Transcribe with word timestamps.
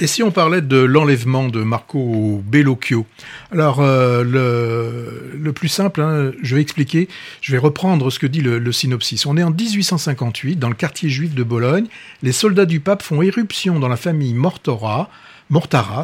Et 0.00 0.06
si 0.06 0.22
on 0.22 0.30
parlait 0.30 0.62
de 0.62 0.76
l'enlèvement 0.76 1.48
de 1.48 1.64
Marco 1.64 2.40
Bellocchio? 2.46 3.04
Alors, 3.50 3.80
euh, 3.80 4.22
le, 5.34 5.52
plus 5.52 5.66
simple, 5.66 6.02
hein, 6.02 6.30
je 6.40 6.54
vais 6.54 6.62
expliquer, 6.62 7.08
je 7.40 7.50
vais 7.50 7.58
reprendre 7.58 8.08
ce 8.10 8.20
que 8.20 8.28
dit 8.28 8.40
le, 8.40 8.70
synopsis. 8.70 9.26
On 9.26 9.36
est 9.36 9.42
en 9.42 9.50
1858, 9.50 10.54
dans 10.54 10.68
le 10.68 10.76
quartier 10.76 11.08
juif 11.08 11.34
de 11.34 11.42
Bologne. 11.42 11.86
Les 12.22 12.30
soldats 12.30 12.64
du 12.64 12.78
pape 12.78 13.02
font 13.02 13.22
éruption 13.22 13.80
dans 13.80 13.88
la 13.88 13.96
famille. 13.96 14.34
Mortara, 14.34 15.10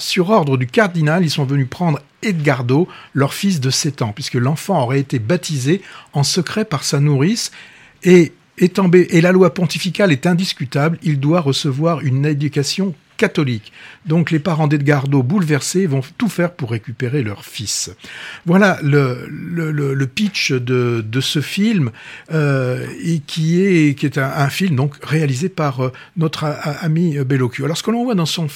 sur 0.00 0.30
ordre 0.30 0.56
du 0.56 0.66
cardinal, 0.66 1.22
ils 1.22 1.30
sont 1.30 1.44
venus 1.44 1.68
prendre 1.68 2.00
Edgardo, 2.22 2.88
leur 3.12 3.34
fils 3.34 3.60
de 3.60 3.68
7 3.68 4.00
ans, 4.00 4.12
puisque 4.14 4.36
l'enfant 4.36 4.82
aurait 4.82 5.00
été 5.00 5.18
baptisé 5.18 5.82
en 6.14 6.22
secret 6.22 6.64
par 6.64 6.84
sa 6.84 6.98
nourrice. 6.98 7.50
Et, 8.04 8.32
et 8.56 9.20
la 9.20 9.32
loi 9.32 9.52
pontificale 9.52 10.12
est 10.12 10.26
indiscutable, 10.26 10.98
il 11.02 11.20
doit 11.20 11.42
recevoir 11.42 12.00
une 12.00 12.24
éducation 12.24 12.94
catholique. 13.16 13.72
Donc 14.06 14.30
les 14.30 14.38
parents 14.38 14.66
d'Edgardo, 14.66 15.22
bouleversés, 15.22 15.86
vont 15.86 16.02
tout 16.18 16.28
faire 16.28 16.52
pour 16.52 16.70
récupérer 16.70 17.22
leur 17.22 17.44
fils. 17.44 17.90
Voilà 18.46 18.78
le, 18.82 20.04
pitch 20.06 20.52
de, 20.52 21.04
de, 21.06 21.20
ce 21.20 21.40
film, 21.40 21.90
euh, 22.32 22.86
et 23.04 23.20
qui 23.20 23.60
est, 23.62 24.18
un, 24.18 24.48
film 24.48 24.76
donc 24.76 24.96
réalisé 25.04 25.48
par 25.48 25.80
euh, 25.80 25.92
notre 26.16 26.44
ami 26.80 27.18
Bellocchio. 27.24 27.64
Alors 27.64 27.76
ce 27.76 27.82
que 27.82 27.90
l'on 27.90 28.04
voit 28.04 28.14
dans, 28.14 28.26
son 28.26 28.48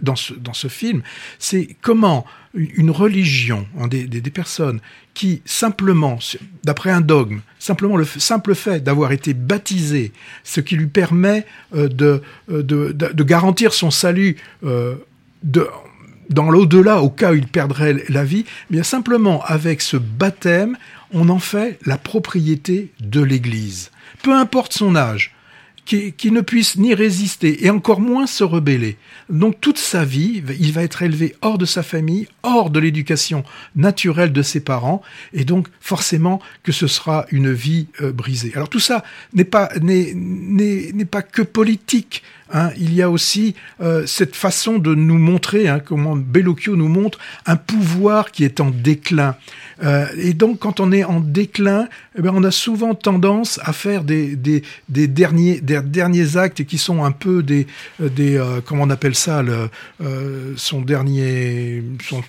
dans 0.00 0.14
ce 0.54 0.68
film, 0.68 1.02
c'est 1.38 1.76
comment 1.82 2.26
une 2.54 2.90
religion, 2.90 3.66
hein, 3.78 3.88
des, 3.88 4.20
personnes 4.30 4.80
qui 5.12 5.42
simplement, 5.44 6.18
d'après 6.64 6.90
un 6.90 7.00
dogme, 7.00 7.40
simplement 7.58 7.96
le 7.96 8.04
simple 8.04 8.54
fait 8.54 8.82
d'avoir 8.82 9.12
été 9.12 9.34
baptisé, 9.34 10.12
ce 10.44 10.60
qui 10.60 10.76
lui 10.76 10.86
permet 10.86 11.46
euh, 11.74 11.88
de, 11.88 12.22
de, 12.48 12.62
de, 12.62 12.92
de, 12.92 13.24
garantir 13.24 13.72
son 13.72 13.90
salut 13.90 14.36
euh, 14.64 14.94
de, 15.42 15.68
dans 16.30 16.50
l'au-delà, 16.50 17.00
au 17.00 17.10
cas 17.10 17.32
où 17.32 17.34
il 17.34 17.46
perdrait 17.46 18.04
la 18.08 18.24
vie, 18.24 18.44
eh 18.70 18.72
bien 18.72 18.82
simplement 18.82 19.42
avec 19.44 19.80
ce 19.80 19.96
baptême, 19.96 20.76
on 21.12 21.28
en 21.28 21.38
fait 21.38 21.78
la 21.84 21.98
propriété 21.98 22.90
de 23.00 23.20
l'Église. 23.20 23.90
Peu 24.22 24.32
importe 24.32 24.72
son 24.72 24.96
âge, 24.96 25.34
qui, 25.84 26.12
qui, 26.12 26.30
ne 26.30 26.40
puisse 26.40 26.76
ni 26.76 26.94
résister 26.94 27.64
et 27.64 27.70
encore 27.70 28.00
moins 28.00 28.26
se 28.26 28.44
rebeller. 28.44 28.96
Donc 29.30 29.60
toute 29.60 29.78
sa 29.78 30.04
vie, 30.04 30.42
il 30.60 30.72
va 30.72 30.82
être 30.82 31.02
élevé 31.02 31.34
hors 31.42 31.58
de 31.58 31.66
sa 31.66 31.82
famille, 31.82 32.26
hors 32.42 32.70
de 32.70 32.80
l'éducation 32.80 33.44
naturelle 33.76 34.32
de 34.32 34.42
ses 34.42 34.60
parents, 34.60 35.02
et 35.32 35.44
donc 35.44 35.68
forcément 35.80 36.40
que 36.62 36.72
ce 36.72 36.86
sera 36.86 37.26
une 37.30 37.52
vie 37.52 37.86
euh, 38.00 38.12
brisée. 38.12 38.52
Alors 38.54 38.68
tout 38.68 38.80
ça 38.80 39.04
n'est 39.32 39.44
pas 39.44 39.70
n'est 39.80 41.04
pas 41.04 41.22
que 41.22 41.42
politique. 41.42 42.22
Hein. 42.54 42.70
Il 42.78 42.94
y 42.94 43.02
a 43.02 43.10
aussi 43.10 43.54
euh, 43.82 44.06
cette 44.06 44.34
façon 44.34 44.78
de 44.78 44.94
nous 44.94 45.18
montrer, 45.18 45.68
hein, 45.68 45.80
comment 45.84 46.16
Bellocchio 46.16 46.76
nous 46.76 46.88
montre 46.88 47.18
un 47.44 47.56
pouvoir 47.56 48.30
qui 48.30 48.44
est 48.44 48.60
en 48.60 48.70
déclin. 48.70 49.36
Euh, 49.82 50.06
et 50.16 50.32
donc, 50.32 50.60
quand 50.60 50.80
on 50.80 50.90
est 50.92 51.04
en 51.04 51.20
déclin, 51.20 51.88
eh 52.16 52.22
bien, 52.22 52.32
on 52.34 52.44
a 52.44 52.50
souvent 52.50 52.94
tendance 52.94 53.60
à 53.62 53.72
faire 53.72 54.04
des, 54.04 54.36
des, 54.36 54.62
des, 54.88 55.08
derniers, 55.08 55.60
des 55.60 55.82
derniers 55.82 56.36
actes 56.36 56.64
qui 56.64 56.78
sont 56.78 57.04
un 57.04 57.12
peu 57.12 57.42
des, 57.42 57.66
des 58.00 58.38
euh, 58.38 58.60
comment 58.64 58.84
on 58.84 58.90
appelle 58.90 59.14
ça, 59.14 59.42
le, 59.42 59.68
son 60.56 60.80
dernier, 60.80 61.82
son, 62.08 62.22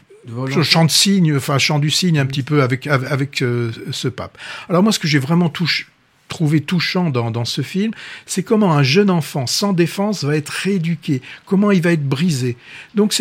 chant 0.64 0.86
de 0.86 0.92
cygne, 0.92 1.36
enfin 1.36 1.58
chant 1.58 1.80
du 1.80 1.90
cygne 1.90 2.20
un 2.20 2.26
petit 2.26 2.44
peu 2.44 2.64
avec 2.64 2.88
avec, 2.88 3.12
avec 3.12 3.42
euh, 3.42 3.72
ce 3.92 4.08
pape. 4.08 4.38
Alors 4.70 4.84
moi, 4.84 4.92
ce 4.92 5.00
que 5.00 5.08
j'ai 5.08 5.20
vraiment 5.20 5.50
touché 5.50 5.86
trouvé 6.28 6.62
touchant 6.62 7.10
dans, 7.10 7.32
dans 7.32 7.46
ce 7.46 7.62
film, 7.62 7.92
c'est 8.26 8.44
comment 8.44 8.74
un 8.74 8.84
jeune 8.84 9.10
enfant 9.10 9.48
sans 9.48 9.74
défense 9.74 10.24
va 10.24 10.36
être 10.36 10.50
rééduqué, 10.50 11.22
comment 11.46 11.72
il 11.72 11.82
va 11.82 11.92
être 11.92 12.08
brisé. 12.08 12.58
Donc 12.96 13.14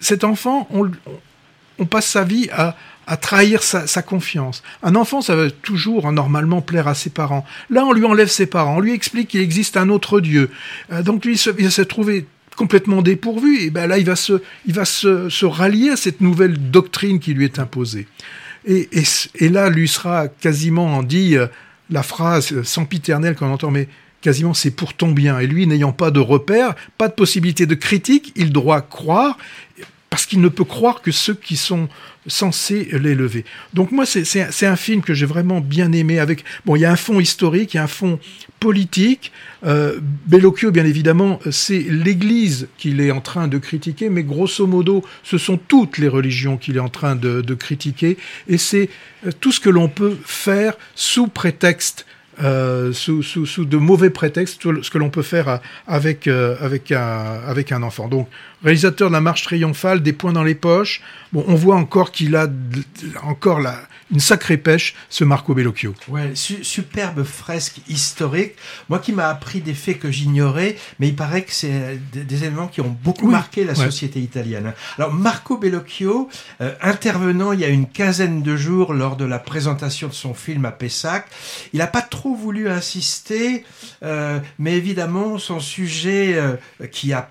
cet 0.00 0.24
enfant, 0.24 0.68
on, 0.70 1.86
passe 1.86 2.06
sa 2.06 2.24
vie 2.24 2.48
à, 2.52 2.76
à 3.06 3.16
trahir 3.16 3.62
sa, 3.62 4.02
confiance. 4.02 4.62
Un 4.82 4.94
enfant, 4.94 5.20
ça 5.20 5.36
va 5.36 5.50
toujours 5.50 6.10
normalement 6.12 6.60
plaire 6.60 6.88
à 6.88 6.94
ses 6.94 7.10
parents. 7.10 7.44
Là, 7.70 7.84
on 7.84 7.92
lui 7.92 8.04
enlève 8.04 8.28
ses 8.28 8.46
parents, 8.46 8.76
on 8.76 8.80
lui 8.80 8.92
explique 8.92 9.28
qu'il 9.28 9.40
existe 9.40 9.76
un 9.76 9.88
autre 9.88 10.20
Dieu. 10.20 10.50
Euh, 10.92 11.02
donc 11.02 11.24
lui, 11.24 11.36
il 11.36 11.64
va 11.64 11.70
se 11.70 11.82
trouver 11.82 12.26
complètement 12.56 13.02
dépourvu. 13.02 13.60
Et 13.60 13.70
ben 13.70 13.86
là, 13.86 13.98
il 13.98 14.06
va 14.06 14.16
se, 14.16 14.42
il 14.66 14.74
va 14.74 14.84
se, 14.84 15.28
se 15.28 15.46
rallier 15.46 15.90
à 15.90 15.96
cette 15.96 16.20
nouvelle 16.20 16.70
doctrine 16.70 17.20
qui 17.20 17.34
lui 17.34 17.44
est 17.44 17.58
imposée. 17.58 18.08
Et, 18.64 18.88
et, 18.92 19.04
et 19.36 19.48
là, 19.48 19.70
lui 19.70 19.86
sera 19.86 20.26
quasiment 20.26 21.02
dit 21.04 21.36
euh, 21.36 21.46
la 21.90 22.02
phrase 22.02 22.62
sempiternelle 22.62 23.34
qu'on 23.34 23.52
entend, 23.52 23.70
mais 23.70 23.88
quasiment 24.20 24.54
c'est 24.54 24.70
pour 24.70 24.94
ton 24.94 25.12
bien. 25.12 25.38
Et 25.38 25.46
lui, 25.46 25.66
n'ayant 25.66 25.92
pas 25.92 26.10
de 26.10 26.20
repère, 26.20 26.74
pas 26.98 27.08
de 27.08 27.14
possibilité 27.14 27.66
de 27.66 27.74
critique, 27.74 28.32
il 28.36 28.52
doit 28.52 28.80
croire 28.80 29.38
parce 30.16 30.24
qu'il 30.24 30.40
ne 30.40 30.48
peut 30.48 30.64
croire 30.64 31.02
que 31.02 31.10
ceux 31.10 31.34
qui 31.34 31.58
sont 31.58 31.90
censés 32.26 32.88
l'élever. 32.90 33.44
Donc 33.74 33.92
moi, 33.92 34.06
c'est 34.06 34.66
un 34.66 34.76
film 34.76 35.02
que 35.02 35.12
j'ai 35.12 35.26
vraiment 35.26 35.60
bien 35.60 35.92
aimé. 35.92 36.18
Avec 36.18 36.42
bon, 36.64 36.74
il 36.74 36.80
y 36.80 36.84
a 36.86 36.90
un 36.90 36.96
fond 36.96 37.20
historique, 37.20 37.74
il 37.74 37.76
y 37.76 37.80
a 37.80 37.82
un 37.82 37.86
fond 37.86 38.18
politique. 38.58 39.30
Euh, 39.66 40.00
Bellocchio, 40.24 40.70
bien 40.70 40.86
évidemment, 40.86 41.38
c'est 41.50 41.80
l'Église 41.80 42.68
qu'il 42.78 43.02
est 43.02 43.10
en 43.10 43.20
train 43.20 43.46
de 43.46 43.58
critiquer, 43.58 44.08
mais 44.08 44.22
grosso 44.22 44.66
modo, 44.66 45.04
ce 45.22 45.36
sont 45.36 45.58
toutes 45.58 45.98
les 45.98 46.08
religions 46.08 46.56
qu'il 46.56 46.78
est 46.78 46.80
en 46.80 46.88
train 46.88 47.14
de, 47.14 47.42
de 47.42 47.54
critiquer, 47.54 48.16
et 48.48 48.56
c'est 48.56 48.88
euh, 49.26 49.32
tout 49.38 49.52
ce 49.52 49.60
que 49.60 49.68
l'on 49.68 49.88
peut 49.88 50.16
faire 50.24 50.78
sous 50.94 51.26
prétexte 51.26 52.06
euh, 52.42 52.92
sous, 52.92 53.22
sous, 53.22 53.46
sous, 53.46 53.64
de 53.64 53.76
mauvais 53.76 54.10
prétextes, 54.10 54.62
ce 54.62 54.90
que 54.90 54.98
l'on 54.98 55.10
peut 55.10 55.22
faire 55.22 55.60
avec, 55.86 56.26
euh, 56.26 56.56
avec, 56.60 56.92
un, 56.92 57.40
avec 57.46 57.72
un 57.72 57.82
enfant. 57.82 58.08
Donc, 58.08 58.28
réalisateur 58.62 59.08
de 59.08 59.14
la 59.14 59.20
marche 59.20 59.42
triomphale, 59.42 60.02
des 60.02 60.12
points 60.12 60.32
dans 60.32 60.42
les 60.42 60.54
poches. 60.54 61.00
Bon, 61.32 61.44
on 61.48 61.54
voit 61.54 61.76
encore 61.76 62.12
qu'il 62.12 62.36
a 62.36 62.48
encore 63.22 63.60
la, 63.60 63.78
une 64.12 64.20
sacrée 64.20 64.56
pêche, 64.56 64.94
ce 65.08 65.24
Marco 65.24 65.54
Bellocchio. 65.54 65.94
Ouais, 66.08 66.30
su 66.34 66.62
superbe 66.62 67.24
fresque 67.24 67.80
historique. 67.88 68.52
Moi 68.88 68.98
qui 68.98 69.12
m'a 69.12 69.28
appris 69.28 69.60
des 69.60 69.74
faits 69.74 69.98
que 69.98 70.10
j'ignorais, 70.10 70.76
mais 70.98 71.08
il 71.08 71.16
paraît 71.16 71.42
que 71.42 71.52
c'est 71.52 72.00
des, 72.12 72.24
des, 72.24 72.44
éléments 72.44 72.68
qui 72.68 72.80
ont 72.80 72.96
beaucoup 73.02 73.26
oui, 73.26 73.32
marqué 73.32 73.64
la 73.64 73.72
ouais. 73.72 73.84
société 73.84 74.20
italienne. 74.20 74.72
Alors 74.98 75.12
Marco 75.12 75.58
Bellocchio, 75.58 76.28
euh, 76.60 76.74
intervenant 76.80 77.52
il 77.52 77.60
y 77.60 77.64
a 77.64 77.68
une 77.68 77.88
quinzaine 77.88 78.42
de 78.42 78.56
jours 78.56 78.94
lors 78.94 79.16
de 79.16 79.24
la 79.24 79.38
présentation 79.38 80.08
de 80.08 80.14
son 80.14 80.34
film 80.34 80.64
à 80.64 80.72
Pessac, 80.72 81.26
il 81.72 81.78
n'a 81.78 81.86
pas 81.86 82.02
trop 82.02 82.25
voulu 82.34 82.68
insister, 82.68 83.64
euh, 84.02 84.40
mais 84.58 84.74
évidemment 84.76 85.38
son 85.38 85.60
sujet 85.60 86.34
euh, 86.34 86.56
qui 86.90 87.12
a 87.12 87.30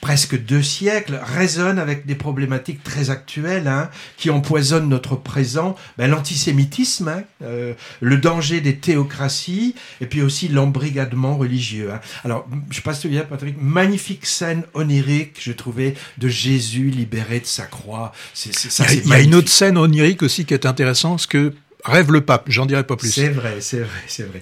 presque 0.00 0.42
deux 0.42 0.62
siècles, 0.62 1.20
résonne 1.22 1.78
avec 1.78 2.06
des 2.06 2.14
problématiques 2.14 2.82
très 2.82 3.10
actuelles 3.10 3.68
hein, 3.68 3.90
qui 4.16 4.30
empoisonnent 4.30 4.88
notre 4.88 5.16
présent, 5.16 5.76
ben, 5.98 6.10
l'antisémitisme, 6.10 7.08
hein, 7.08 7.22
euh, 7.42 7.74
le 8.00 8.16
danger 8.16 8.60
des 8.60 8.76
théocraties, 8.76 9.74
et 10.00 10.06
puis 10.06 10.22
aussi 10.22 10.48
l'embrigadement 10.48 11.36
religieux. 11.36 11.92
Hein. 11.92 12.00
Alors, 12.24 12.48
je 12.70 12.76
sais 12.76 12.82
pas 12.82 12.94
si 12.94 13.02
tu 13.02 13.08
viens, 13.08 13.24
Patrick, 13.24 13.56
magnifique 13.60 14.24
scène 14.24 14.62
onirique, 14.74 15.36
je 15.38 15.52
trouvais, 15.52 15.94
de 16.18 16.28
Jésus 16.28 16.88
libéré 16.88 17.40
de 17.40 17.46
sa 17.46 17.64
croix. 17.66 18.12
C'est, 18.32 18.54
ça, 18.54 18.86
il 18.90 18.96
y 18.96 19.00
a, 19.00 19.02
il 19.04 19.08
y 19.10 19.12
a 19.12 19.20
une 19.20 19.34
autre 19.34 19.50
scène 19.50 19.76
onirique 19.76 20.22
aussi 20.22 20.46
qui 20.46 20.54
est 20.54 20.64
intéressante, 20.64 21.20
ce 21.20 21.26
que 21.26 21.54
rêve 21.84 22.12
le 22.12 22.20
pape, 22.20 22.44
j'en 22.48 22.66
dirai 22.66 22.84
pas 22.84 22.96
plus. 22.96 23.10
C'est 23.10 23.28
vrai, 23.28 23.60
c'est 23.60 23.80
vrai, 23.80 24.00
c'est 24.06 24.24
vrai. 24.24 24.38